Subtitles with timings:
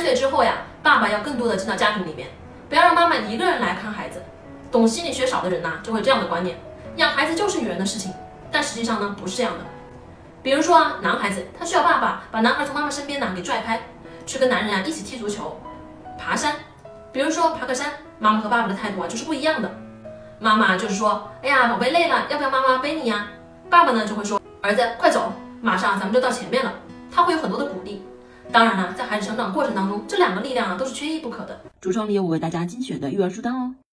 [0.00, 2.26] 三岁之后呀，爸爸要更多的进到家庭里面，
[2.70, 4.22] 不要让妈妈一个人来看孩子。
[4.72, 6.58] 懂心理学少的人呐，就会这样的观念：
[6.96, 8.10] 养孩子就是女人的事情。
[8.50, 9.58] 但实际上呢，不是这样的。
[10.42, 13.78] 比如说啊，男孩子他需要爸爸把男孩从妈妈身边呢给拽开，
[14.24, 15.60] 去跟男人啊一起踢足球、
[16.18, 16.54] 爬山。
[17.12, 19.70] 比如说爬个山，妈妈和爸爸的态度啊就是不一样的。
[20.38, 23.26] 妈妈就是说，哎呀，宝贝累了，要不要妈妈背你呀？
[23.68, 25.30] 爸爸呢就会说，儿子快走，
[25.60, 26.72] 马上咱们就到前面了。
[27.14, 28.02] 他会有很多的鼓励。
[28.52, 31.60] 当然了，在孩子成长过程当中，这两个力量啊都是缺一不可的。
[31.80, 33.74] 橱窗里有我为大家精选的育儿书单哦。